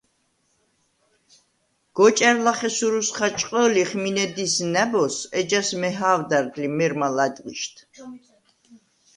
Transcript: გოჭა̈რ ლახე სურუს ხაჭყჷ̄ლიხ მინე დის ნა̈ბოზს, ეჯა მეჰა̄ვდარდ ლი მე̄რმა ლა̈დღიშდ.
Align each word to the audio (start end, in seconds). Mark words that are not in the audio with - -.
გოჭა̈რ 1.95 2.37
ლახე 2.45 2.69
სურუს 2.75 3.09
ხაჭყჷ̄ლიხ 3.17 3.91
მინე 4.01 4.25
დის 4.35 4.55
ნა̈ბოზს, 4.73 5.17
ეჯა 5.39 5.61
მეჰა̄ვდარდ 5.81 6.53
ლი 6.61 6.67
მე̄რმა 6.77 7.07
ლა̈დღიშდ. 7.15 7.75